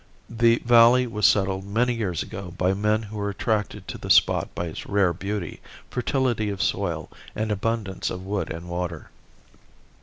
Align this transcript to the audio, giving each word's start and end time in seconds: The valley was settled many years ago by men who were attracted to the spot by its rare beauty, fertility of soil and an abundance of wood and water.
The 0.31 0.57
valley 0.65 1.05
was 1.05 1.27
settled 1.27 1.63
many 1.63 1.93
years 1.93 2.23
ago 2.23 2.55
by 2.57 2.73
men 2.73 3.03
who 3.03 3.17
were 3.17 3.29
attracted 3.29 3.87
to 3.87 3.99
the 3.99 4.09
spot 4.09 4.49
by 4.55 4.65
its 4.65 4.87
rare 4.87 5.13
beauty, 5.13 5.59
fertility 5.91 6.49
of 6.49 6.59
soil 6.59 7.11
and 7.35 7.51
an 7.51 7.51
abundance 7.51 8.09
of 8.09 8.25
wood 8.25 8.51
and 8.51 8.67
water. 8.67 9.11